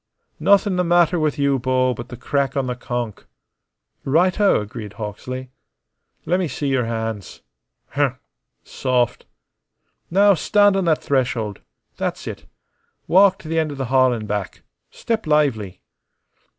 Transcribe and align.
"Nothin' 0.39 0.77
the 0.77 0.83
matter 0.83 1.19
with 1.19 1.37
you, 1.37 1.59
Bo, 1.59 1.93
but 1.93 2.09
the 2.09 2.17
crack 2.17 2.57
on 2.57 2.65
the 2.65 2.75
conk." 2.75 3.25
"Right 4.03 4.39
o!" 4.41 4.59
agreed 4.59 4.93
Hawksley. 4.93 5.51
"Lemme 6.25 6.47
see 6.47 6.69
your 6.69 6.85
hands. 6.85 7.43
Humph. 7.91 8.17
Soft. 8.63 9.27
Now 10.09 10.33
stand 10.33 10.75
on 10.75 10.85
that 10.85 11.03
threshold. 11.03 11.61
That's 11.97 12.25
it. 12.25 12.45
Walk 13.05 13.37
t' 13.37 13.47
the' 13.47 13.59
end 13.59 13.71
o' 13.73 13.75
the 13.75 13.85
hall 13.93 14.11
an' 14.11 14.25
back. 14.25 14.63
Step 14.89 15.27
lively." 15.27 15.81